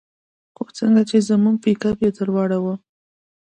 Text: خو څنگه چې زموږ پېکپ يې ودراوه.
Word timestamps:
خو 0.55 0.63
څنگه 0.77 1.03
چې 1.09 1.17
زموږ 1.29 1.55
پېکپ 1.63 1.97
يې 2.05 2.09
ودراوه. 2.15 2.73